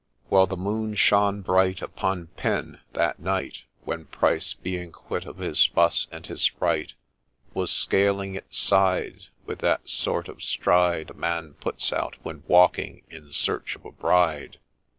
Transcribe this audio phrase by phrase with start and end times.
[0.31, 5.53] Well— the moon shone bright Upon' PEN' that night, When Pryce, being quit of hia
[5.53, 6.95] fuss and his fright.
[7.53, 13.03] Was scaling its side With that sort of stride A man puts out when walking
[13.11, 14.57] in search of a bride.